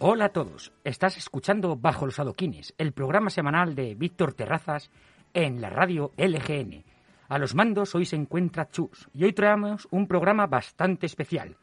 [0.00, 4.92] Hola a todos, estás escuchando Bajo los Adoquines, el programa semanal de Víctor Terrazas
[5.34, 6.84] en la radio LGN.
[7.28, 11.56] A los mandos hoy se encuentra Chus y hoy traemos un programa bastante especial,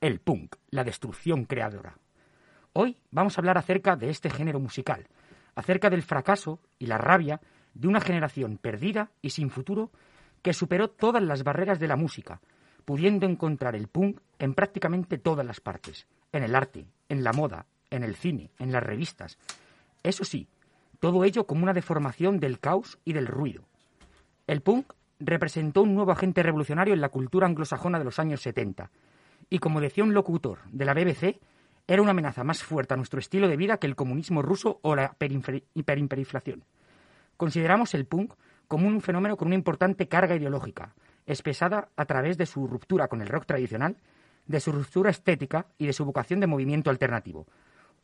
[0.00, 1.98] el punk, la destrucción creadora.
[2.72, 5.06] Hoy vamos a hablar acerca de este género musical,
[5.54, 7.42] acerca del fracaso y la rabia
[7.74, 9.90] de una generación perdida y sin futuro
[10.40, 12.40] que superó todas las barreras de la música,
[12.86, 17.66] pudiendo encontrar el punk en prácticamente todas las partes, en el arte, en la moda,
[17.92, 19.38] en el cine, en las revistas.
[20.02, 20.48] Eso sí,
[20.98, 23.64] todo ello como una deformación del caos y del ruido.
[24.46, 28.90] El punk representó un nuevo agente revolucionario en la cultura anglosajona de los años 70,
[29.48, 31.38] y como decía un locutor de la BBC,
[31.86, 34.96] era una amenaza más fuerte a nuestro estilo de vida que el comunismo ruso o
[34.96, 35.16] la
[35.74, 36.64] hiperinflación.
[37.36, 38.34] Consideramos el punk
[38.68, 40.94] como un fenómeno con una importante carga ideológica,
[41.26, 43.96] expresada a través de su ruptura con el rock tradicional,
[44.46, 47.46] de su ruptura estética y de su vocación de movimiento alternativo.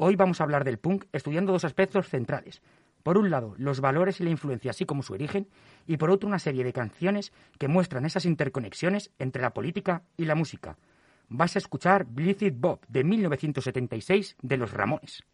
[0.01, 2.63] Hoy vamos a hablar del punk estudiando dos aspectos centrales.
[3.03, 5.49] Por un lado, los valores y la influencia, así como su origen,
[5.89, 10.27] y por otro, una serie de canciones que muestran esas interconexiones entre la política y
[10.27, 10.77] la música.
[11.29, 15.25] Vas a escuchar Blizzard Bob de 1976 de los Ramones.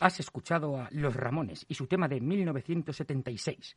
[0.00, 3.76] Has escuchado a Los Ramones y su tema de 1976.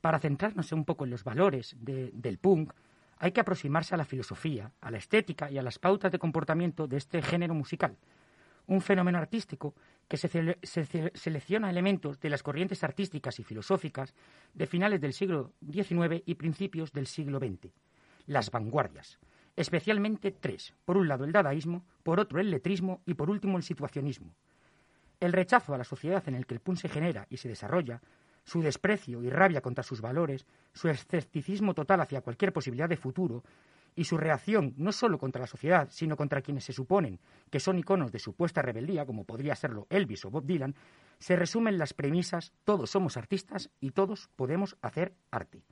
[0.00, 2.72] Para centrarnos un poco en los valores del punk,
[3.18, 6.86] hay que aproximarse a la filosofía, a la estética y a las pautas de comportamiento
[6.86, 7.96] de este género musical,
[8.66, 9.74] un fenómeno artístico
[10.06, 10.58] que se,
[11.14, 14.14] selecciona elementos de las corrientes artísticas y filosóficas
[14.54, 17.72] de finales del siglo XIX y principios del siglo XX,
[18.26, 19.18] las vanguardias,
[19.56, 23.64] especialmente tres, por un lado el dadaísmo, por otro el letrismo y por último el
[23.64, 24.32] situacionismo.
[25.20, 28.00] El rechazo a la sociedad en el que el PUN se genera y se desarrolla,
[28.44, 33.42] su desprecio y rabia contra sus valores, su escepticismo total hacia cualquier posibilidad de futuro
[33.94, 37.18] y su reacción no solo contra la sociedad, sino contra quienes se suponen
[37.50, 40.76] que son iconos de supuesta rebeldía, como podría serlo Elvis o Bob Dylan,
[41.18, 45.64] se resumen las premisas todos somos artistas y todos podemos hacer arte.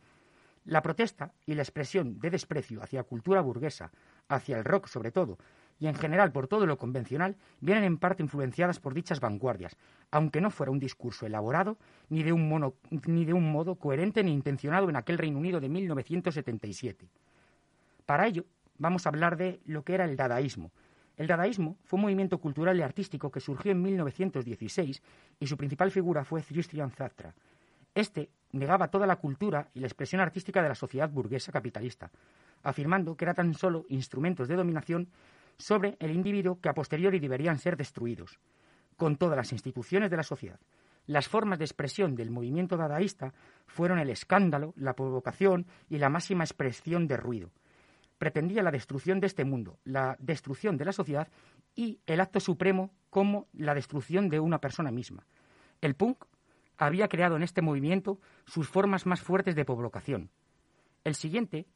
[0.65, 3.93] La protesta y la expresión de desprecio hacia cultura burguesa,
[4.29, 5.39] hacia el rock sobre todo,
[5.79, 9.77] y en general por todo lo convencional, vienen en parte influenciadas por dichas vanguardias,
[10.11, 11.77] aunque no fuera un discurso elaborado
[12.09, 12.75] ni de un,
[13.07, 17.07] ni de un modo coherente ni intencionado en aquel Reino Unido de 1977.
[18.07, 18.45] Para ello,
[18.79, 20.71] vamos a hablar de lo que era el dadaísmo.
[21.17, 25.03] El dadaísmo fue un movimiento cultural y artístico que surgió en 1916
[25.41, 27.35] y su principal figura fue Tristan Zatra.
[27.95, 32.11] Este negaba toda la cultura y la expresión artística de la sociedad burguesa capitalista,
[32.63, 35.09] afirmando que eran tan solo instrumentos de dominación
[35.59, 38.39] sobre el individuo que a posteriori deberían ser destruidos,
[38.97, 40.61] con todas las instituciones de la sociedad.
[41.07, 43.33] Las formas de expresión del movimiento dadaísta
[43.67, 47.53] fueron el escándalo, la provocación y la máxima expresión de ruido.
[48.19, 51.29] Pretendía la destrucción de este mundo, la destrucción de la sociedad
[51.75, 55.27] y el acto supremo como la destrucción de una persona misma.
[55.81, 56.25] El punk
[56.77, 60.31] había creado en este movimiento sus formas más fuertes de provocación.
[61.05, 61.67] El siguiente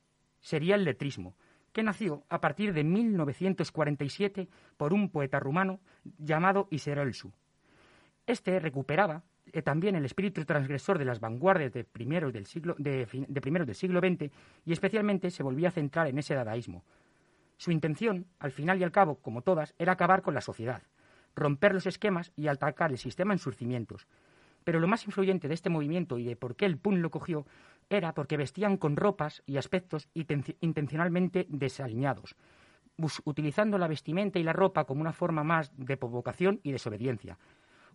[0.41, 1.37] sería el letrismo,
[1.73, 5.81] que nació a partir de 1947 por un poeta rumano
[6.19, 7.33] llamado Iserelsu.
[8.27, 13.07] Este recuperaba eh, también el espíritu transgresor de las vanguardias de primeros, del siglo, de,
[13.41, 14.31] primeros del siglo XX
[14.65, 16.85] y especialmente se volvía a centrar en ese dadaísmo.
[17.57, 20.83] Su intención, al final y al cabo, como todas, era acabar con la sociedad,
[21.35, 24.07] romper los esquemas y atacar el sistema en sus cimientos.
[24.65, 27.47] Pero lo más influyente de este movimiento y de por qué el PUN lo cogió
[27.91, 32.37] era porque vestían con ropas y aspectos intencionalmente desaliñados,
[33.25, 37.37] utilizando la vestimenta y la ropa como una forma más de provocación y desobediencia,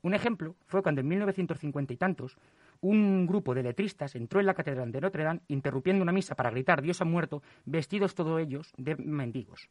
[0.05, 2.37] un ejemplo fue cuando en 1950 y tantos
[2.79, 6.51] un grupo de letristas entró en la catedral de Notre Dame interrumpiendo una misa para
[6.51, 9.67] gritar Dios ha muerto, vestidos todos ellos de mendigos.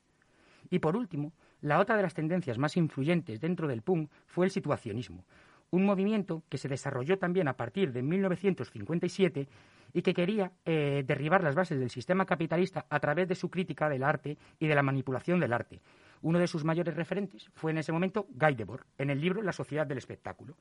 [0.70, 4.50] Y por último, la otra de las tendencias más influyentes dentro del punk fue el
[4.50, 5.24] situacionismo,
[5.70, 9.48] un movimiento que se desarrolló también a partir de 1957
[9.94, 13.88] y que quería eh, derribar las bases del sistema capitalista a través de su crítica
[13.88, 15.80] del arte y de la manipulación del arte,
[16.24, 19.52] uno de sus mayores referentes fue en ese momento Guy Debord, en el libro La
[19.52, 20.56] sociedad del espectáculo.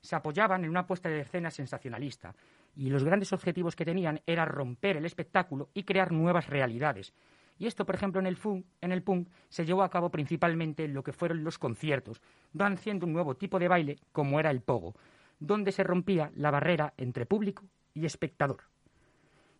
[0.00, 2.34] Se apoyaban en una puesta de escena sensacionalista
[2.74, 7.12] y los grandes objetivos que tenían era romper el espectáculo y crear nuevas realidades.
[7.58, 11.12] Y esto, por ejemplo, en el, punk se llevó a cabo principalmente en lo que
[11.12, 12.22] fueron los conciertos,
[12.58, 14.96] haciendo un nuevo tipo de baile como era el pogo,
[15.38, 18.71] donde se rompía la barrera entre público y espectador.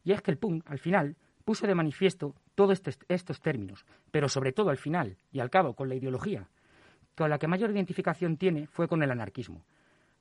[0.05, 4.53] Y es que el punk, al final, puso de manifiesto todos estos términos, pero sobre
[4.53, 6.49] todo al final y al cabo con la ideología,
[7.17, 9.65] con la que mayor identificación tiene fue con el anarquismo,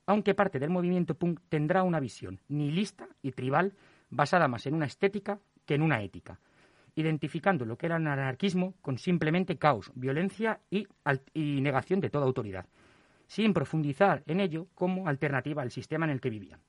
[0.06, 3.74] aunque parte del movimiento punk tendrá una visión nihilista y tribal
[4.10, 6.40] basada más en una estética que en una ética,
[6.96, 10.88] identificando lo que era el anarquismo con simplemente caos, violencia y,
[11.34, 12.66] y negación de toda autoridad,
[13.28, 16.60] sin profundizar en ello como alternativa al sistema en el que vivían.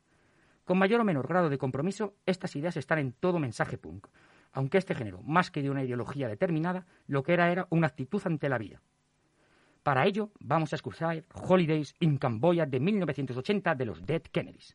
[0.72, 4.06] Con mayor o menor grado de compromiso, estas ideas están en todo mensaje punk,
[4.54, 8.22] aunque este género, más que de una ideología determinada, lo que era era una actitud
[8.24, 8.80] ante la vida.
[9.82, 14.74] Para ello, vamos a escuchar Holidays in Camboya de 1980 de los Dead Kennedys.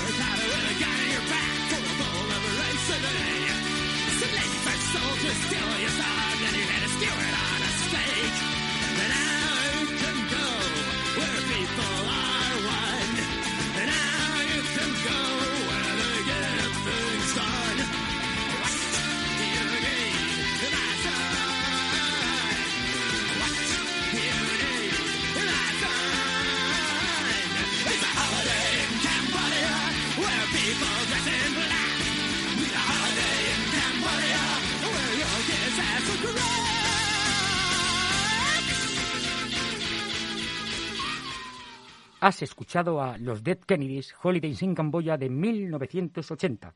[42.21, 46.71] Has escuchado a los Dead Kennedys Holidays in Camboya de 1980.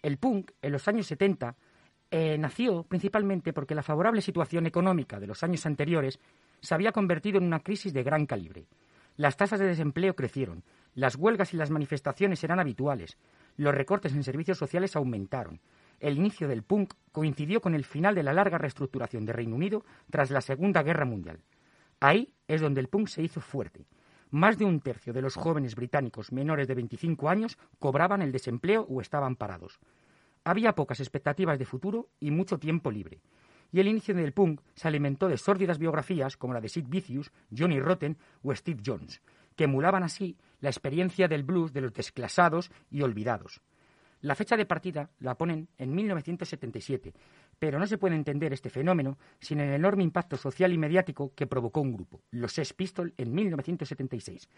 [0.00, 1.54] El punk, en los años 70,
[2.10, 6.18] eh, nació principalmente porque la favorable situación económica de los años anteriores
[6.62, 8.64] se había convertido en una crisis de gran calibre.
[9.16, 10.64] Las tasas de desempleo crecieron,
[10.94, 13.18] las huelgas y las manifestaciones eran habituales,
[13.58, 15.60] los recortes en servicios sociales aumentaron.
[16.00, 19.84] El inicio del punk coincidió con el final de la larga reestructuración de Reino Unido
[20.08, 21.42] tras la Segunda Guerra Mundial.
[22.00, 23.84] Ahí es donde el punk se hizo fuerte.
[24.30, 28.82] Más de un tercio de los jóvenes británicos menores de 25 años cobraban el desempleo
[28.82, 29.78] o estaban parados.
[30.44, 33.20] Había pocas expectativas de futuro y mucho tiempo libre.
[33.72, 37.32] Y el inicio del punk se alimentó de sórdidas biografías como la de Sid Vicious,
[37.56, 39.22] Johnny Rotten o Steve Jones,
[39.56, 43.62] que emulaban así la experiencia del blues de los desclasados y olvidados.
[44.20, 47.14] La fecha de partida la ponen en 1977,
[47.58, 51.46] pero no se puede entender este fenómeno sin el enorme impacto social y mediático que
[51.46, 54.48] provocó un grupo, los Sex Pistols, en 1976.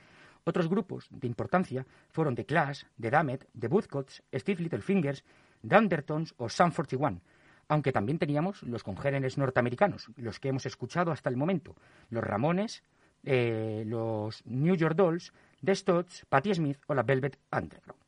[0.45, 5.25] Otros grupos de importancia fueron The Clash, The Damned, The Woodcuts, Steve Littlefingers,
[5.67, 7.21] The Undertones o Sun 41,
[7.69, 11.77] aunque también teníamos los congéneres norteamericanos, los que hemos escuchado hasta el momento,
[12.09, 12.83] los Ramones,
[13.23, 18.01] eh, los New York Dolls, The Stones, Patti Smith o la Velvet Underground.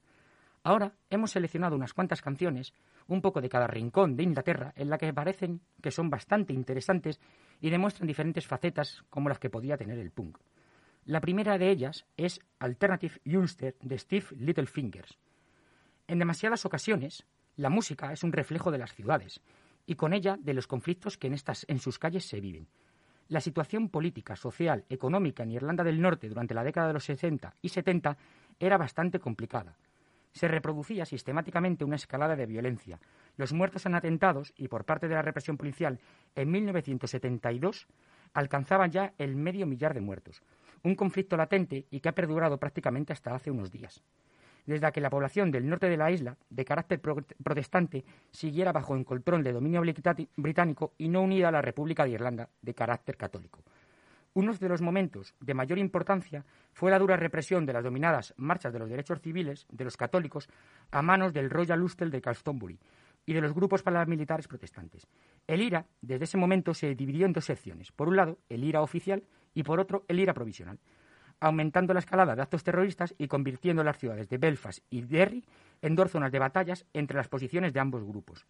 [0.64, 2.72] Ahora hemos seleccionado unas cuantas canciones,
[3.08, 7.20] un poco de cada rincón de Inglaterra, en la que parecen que son bastante interesantes
[7.60, 10.38] y demuestran diferentes facetas como las que podía tener el punk.
[11.04, 15.18] La primera de ellas es Alternative Ulster de Steve Littlefingers.
[16.06, 17.26] En demasiadas ocasiones,
[17.56, 19.40] la música es un reflejo de las ciudades
[19.84, 22.68] y con ella de los conflictos que en, estas, en sus calles se viven.
[23.26, 27.56] La situación política, social, económica en Irlanda del Norte durante la década de los 60
[27.60, 28.16] y 70
[28.60, 29.76] era bastante complicada
[30.32, 32.98] se reproducía sistemáticamente una escalada de violencia.
[33.36, 36.00] Los muertos en atentados y por parte de la represión policial
[36.34, 37.86] en 1972
[38.32, 40.42] alcanzaban ya el medio millar de muertos.
[40.82, 44.02] Un conflicto latente y que ha perdurado prácticamente hasta hace unos días.
[44.66, 49.04] Desde que la población del norte de la isla, de carácter protestante, siguiera bajo el
[49.04, 49.82] control de dominio
[50.36, 53.60] británico y no unida a la República de Irlanda, de carácter católico.
[54.34, 58.72] Uno de los momentos de mayor importancia fue la dura represión de las dominadas marchas
[58.72, 60.48] de los derechos civiles de los católicos
[60.90, 62.78] a manos del Royal Ulster de Glastonbury
[63.26, 65.06] y de los grupos paramilitares protestantes.
[65.46, 67.92] El IRA, desde ese momento, se dividió en dos secciones.
[67.92, 69.22] Por un lado, el IRA oficial
[69.52, 70.78] y por otro, el IRA provisional,
[71.38, 75.44] aumentando la escalada de actos terroristas y convirtiendo las ciudades de Belfast y Derry
[75.82, 78.46] en dos zonas de batallas entre las posiciones de ambos grupos.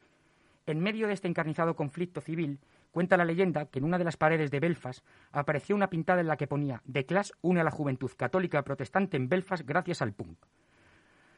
[0.64, 2.60] En medio de este encarnizado conflicto civil,
[2.92, 6.28] Cuenta la leyenda que en una de las paredes de Belfast apareció una pintada en
[6.28, 10.12] la que ponía The Clash une a la juventud católica protestante en Belfast gracias al
[10.12, 10.38] punk.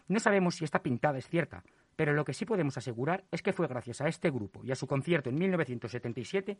[0.09, 1.63] No sabemos si esta pintada es cierta,
[1.95, 4.75] pero lo que sí podemos asegurar es que fue gracias a este grupo y a
[4.75, 6.59] su concierto en 1977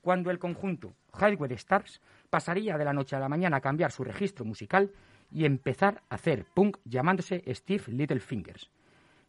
[0.00, 4.04] cuando el conjunto Highway Stars pasaría de la noche a la mañana a cambiar su
[4.04, 4.92] registro musical
[5.32, 8.70] y empezar a hacer punk llamándose Steve Littlefingers.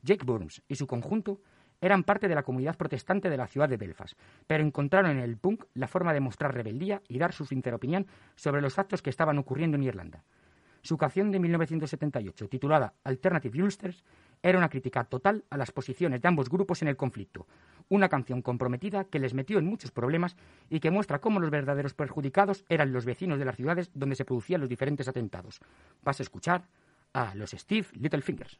[0.04, 1.42] Jake Burns y su conjunto
[1.82, 4.18] eran parte de la comunidad protestante de la ciudad de Belfast,
[4.48, 8.08] pero encontraron en el punk la forma de mostrar rebeldía y dar su sincera opinión
[8.36, 10.24] sobre los actos que estaban ocurriendo en Irlanda.
[10.82, 14.06] Su canción de 1978, titulada Alternative Ulsters,
[14.42, 17.48] era una crítica total a las posiciones de ambos grupos en el conflicto,
[17.90, 20.38] una canción comprometida que les metió en muchos problemas
[20.70, 24.26] y que muestra cómo los verdaderos perjudicados eran los vecinos de las ciudades donde se
[24.26, 25.60] producían los diferentes atentados.
[26.02, 26.68] Vas a escuchar
[27.14, 28.58] a los Steve Littlefingers.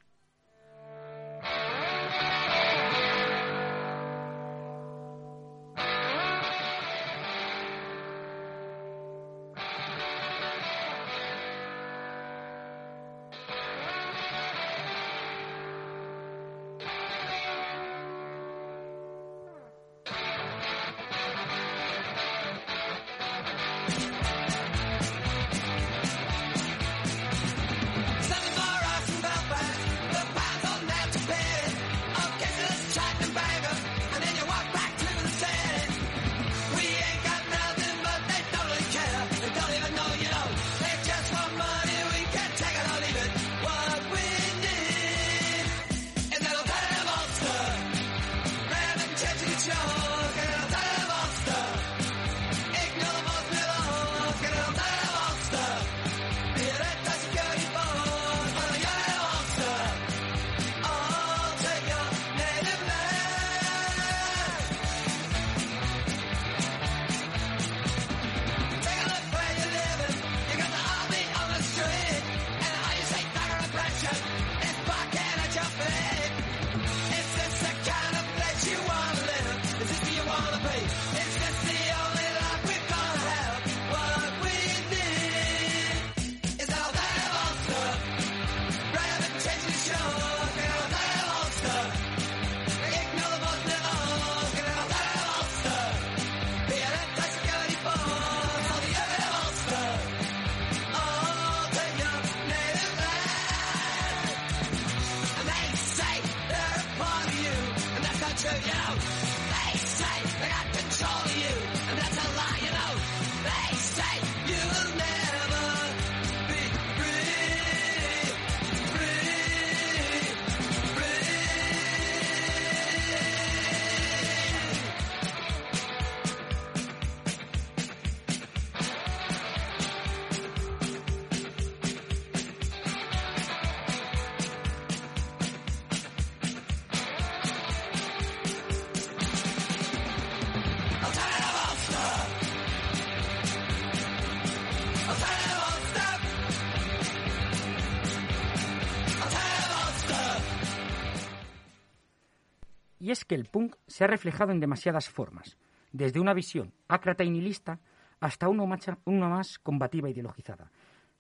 [153.10, 155.58] Y es que el punk se ha reflejado en demasiadas formas,
[155.92, 157.80] desde una visión ácrata y nihilista
[158.20, 160.72] hasta una, más combativa e ideologizada.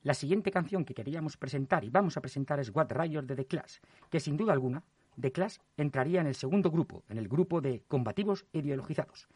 [0.03, 3.47] La siguiente canción que queríamos presentar y vamos a presentar es What Riot de The
[3.47, 3.77] Clash,
[4.07, 4.83] que sin duda alguna
[5.19, 9.27] The Clash entraría en el segundo grupo, en el grupo de combativos e ideologizados.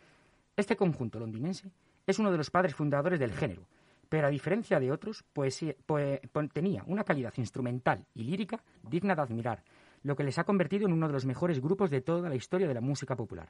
[0.55, 1.71] Este conjunto londinense
[2.05, 3.67] es uno de los padres fundadores del género,
[4.09, 6.21] pero a diferencia de otros, pues, pues,
[6.53, 9.63] tenía una calidad instrumental y lírica digna de admirar,
[10.03, 12.67] lo que les ha convertido en uno de los mejores grupos de toda la historia
[12.67, 13.49] de la música popular.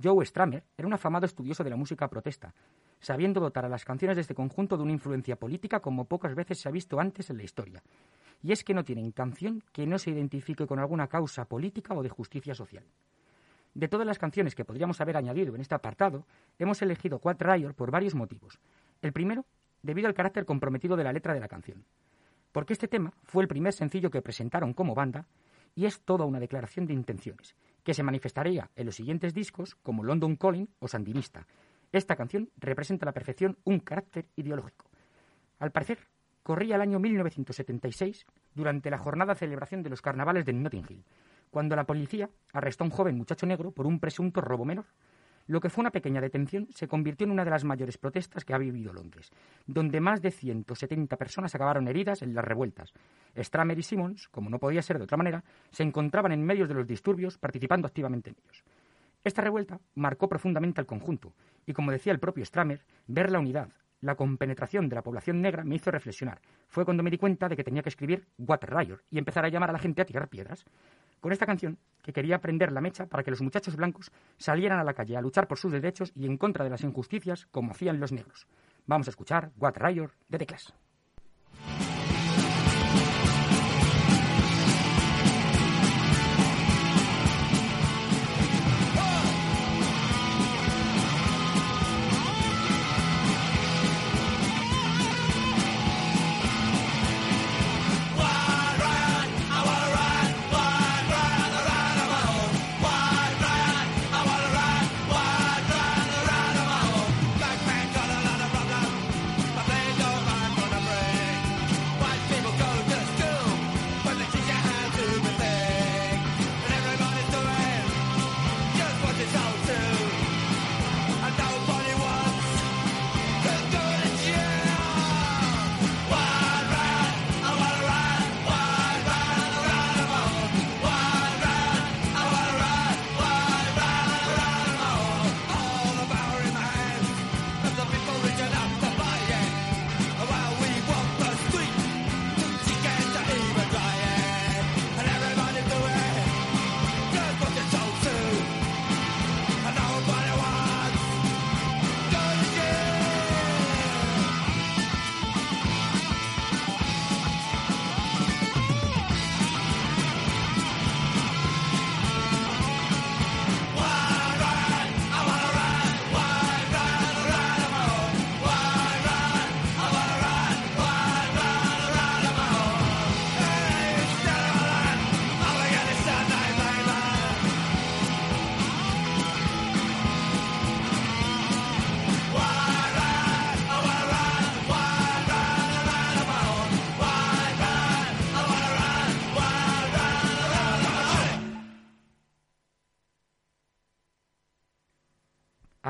[0.00, 2.54] Joe Stramer era un afamado estudioso de la música protesta,
[3.00, 6.60] sabiendo dotar a las canciones de este conjunto de una influencia política como pocas veces
[6.60, 7.82] se ha visto antes en la historia.
[8.42, 12.02] Y es que no tienen canción que no se identifique con alguna causa política o
[12.02, 12.84] de justicia social.
[13.72, 16.26] De todas las canciones que podríamos haber añadido en este apartado,
[16.58, 18.60] hemos elegido Quad Riot por varios motivos.
[19.00, 19.46] El primero,
[19.82, 21.84] debido al carácter comprometido de la letra de la canción.
[22.52, 25.26] Porque este tema fue el primer sencillo que presentaron como banda
[25.74, 30.04] y es toda una declaración de intenciones, que se manifestaría en los siguientes discos como
[30.04, 31.46] London Calling o Sandinista.
[31.92, 34.90] Esta canción representa a la perfección un carácter ideológico.
[35.58, 35.98] Al parecer,
[36.42, 41.04] corría el año 1976 durante la jornada de celebración de los carnavales de Notting Hill,
[41.50, 44.86] cuando la policía arrestó a un joven muchacho negro por un presunto robo menor
[45.46, 48.54] lo que fue una pequeña detención se convirtió en una de las mayores protestas que
[48.54, 49.30] ha vivido Londres,
[49.66, 52.92] donde más de 170 personas acabaron heridas en las revueltas.
[53.36, 56.74] Stramer y Simmons, como no podía ser de otra manera, se encontraban en medio de
[56.74, 58.64] los disturbios, participando activamente en ellos.
[59.22, 61.32] Esta revuelta marcó profundamente al conjunto,
[61.66, 63.70] y como decía el propio Stramer, ver la unidad,
[64.04, 66.40] la compenetración de la población negra me hizo reflexionar.
[66.68, 69.48] Fue cuando me di cuenta de que tenía que escribir Water Riot y empezar a
[69.48, 70.66] llamar a la gente a tirar piedras
[71.20, 74.84] con esta canción que quería prender la mecha para que los muchachos blancos salieran a
[74.84, 77.98] la calle a luchar por sus derechos y en contra de las injusticias como hacían
[77.98, 78.46] los negros.
[78.86, 80.68] Vamos a escuchar What Riot de The Clash.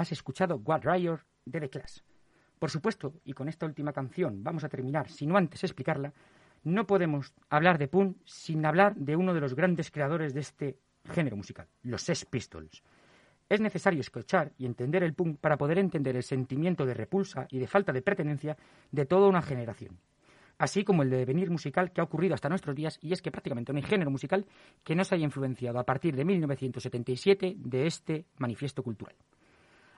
[0.04, 1.98] Has escuchado What Riot de The Clash.
[2.58, 6.12] Por supuesto, y con esta última canción vamos a terminar, si no antes explicarla,
[6.62, 10.78] no podemos hablar de punk sin hablar de uno de los grandes creadores de este
[11.10, 12.82] género musical, los Sex Pistols.
[13.48, 17.58] Es necesario escuchar y entender el punk para poder entender el sentimiento de repulsa y
[17.58, 18.56] de falta de pertenencia
[18.90, 19.98] de toda una generación.
[20.58, 23.72] así como el devenir musical que ha ocurrido hasta nuestros días, y es que prácticamente
[23.72, 24.46] no hay género musical
[24.84, 29.16] que no se haya influenciado a partir de 1977 de este manifiesto cultural.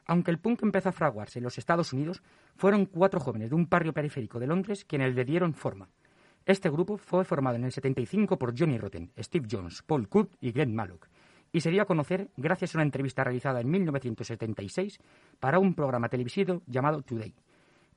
[0.06, 2.22] Aunque el punk empezó a fraguarse en los Estados Unidos,
[2.56, 5.88] fueron cuatro jóvenes de un barrio periférico de Londres quienes le dieron forma.
[6.44, 10.52] Este grupo fue formado en el 75 por Johnny Rotten, Steve Jones, Paul Cook y
[10.52, 11.08] Glenn Mallock,
[11.50, 14.98] y se dio a conocer gracias a una entrevista realizada en 1976
[15.40, 17.34] para un programa televisivo llamado Today.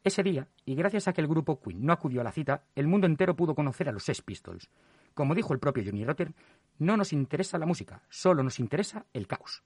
[0.04, 2.88] Ese día, y gracias a que el grupo Queen no acudió a la cita, el
[2.88, 4.70] mundo entero pudo conocer a los Sex Pistols.
[5.14, 6.34] Como dijo el propio Johnny Rotten,
[6.80, 9.62] no nos interesa la música, solo nos interesa el caos.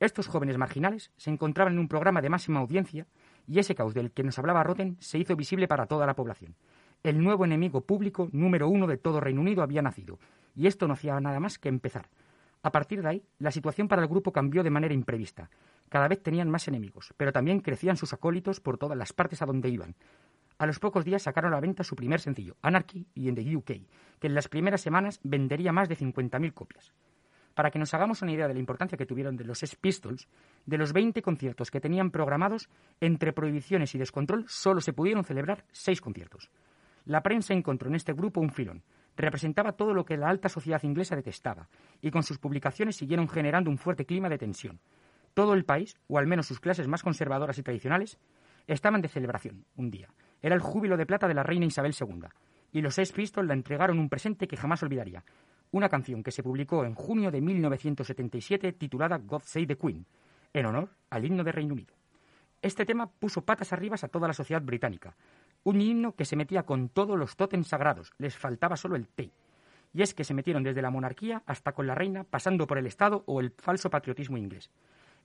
[0.00, 3.06] Estos jóvenes marginales se encontraban en un programa de máxima audiencia
[3.46, 6.56] y ese caos del que nos hablaba Rotten se hizo visible para toda la población.
[7.02, 10.18] El nuevo enemigo público número uno de todo Reino Unido había nacido,
[10.54, 12.08] y esto no hacía nada más que empezar.
[12.62, 15.50] A partir de ahí, la situación para el grupo cambió de manera imprevista.
[15.90, 19.46] Cada vez tenían más enemigos, pero también crecían sus acólitos por todas las partes a
[19.46, 19.96] donde iban.
[20.56, 23.56] A los pocos días sacaron a la venta su primer sencillo, Anarchy y en the
[23.56, 23.70] UK,
[24.18, 26.94] que en las primeras semanas vendería más de 50.000 copias.
[27.54, 30.28] Para que nos hagamos una idea de la importancia que tuvieron de los Pistols,
[30.66, 32.68] de los 20 conciertos que tenían programados,
[33.00, 36.50] entre prohibiciones y descontrol solo se pudieron celebrar seis conciertos.
[37.04, 38.82] La prensa encontró en este grupo un filón.
[39.16, 41.68] Representaba todo lo que la alta sociedad inglesa detestaba,
[42.00, 44.80] y con sus publicaciones siguieron generando un fuerte clima de tensión.
[45.34, 48.18] Todo el país, o al menos sus clases más conservadoras y tradicionales,
[48.66, 50.08] estaban de celebración un día.
[50.42, 52.28] Era el júbilo de plata de la reina Isabel II,
[52.72, 55.24] y los Sex Pistols le entregaron un presente que jamás olvidaría,
[55.72, 60.06] una canción que se publicó en junio de 1977 titulada God Save the Queen,
[60.52, 61.94] en honor al himno de Reino Unido.
[62.62, 65.16] Este tema puso patas arriba a toda la sociedad británica,
[65.64, 69.30] un himno que se metía con todos los tótems sagrados, les faltaba solo el té.
[69.92, 72.86] Y es que se metieron desde la monarquía hasta con la reina, pasando por el
[72.86, 74.70] Estado o el falso patriotismo inglés.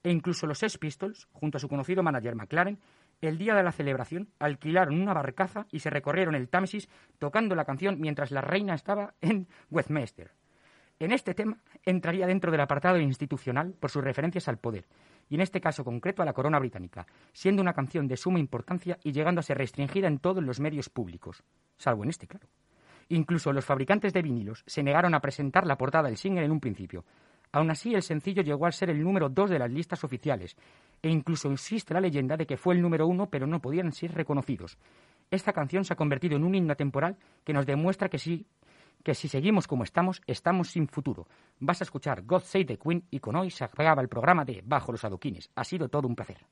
[0.03, 2.79] E incluso los Sex Pistols, junto a su conocido manager McLaren,
[3.27, 7.65] el día de la celebración alquilaron una barcaza y se recorrieron el Támesis tocando la
[7.65, 10.31] canción mientras la reina estaba en Westminster.
[10.97, 14.85] En este tema entraría dentro del apartado institucional por sus referencias al poder,
[15.27, 18.97] y en este caso concreto a la corona británica, siendo una canción de suma importancia
[19.03, 21.43] y llegando a ser restringida en todos los medios públicos,
[21.77, 22.47] salvo en este, claro.
[23.09, 26.59] Incluso los fabricantes de vinilos se negaron a presentar la portada del single en un
[26.59, 27.03] principio.
[27.51, 30.55] Aún así, el sencillo llegó a ser el número dos de las listas oficiales,
[31.05, 34.11] e incluso existe la leyenda de que fue el número uno, pero no podían ser
[34.15, 34.79] reconocidos.
[35.29, 38.47] Esta canción se ha convertido en un himno temporal que nos demuestra que sí,
[39.03, 41.27] que si seguimos como estamos, estamos sin futuro.
[41.59, 44.63] Vas a escuchar God Save the Queen y con hoy se acaba el programa de
[44.65, 45.51] Bajo los Adoquines.
[45.53, 46.43] Ha sido todo un placer.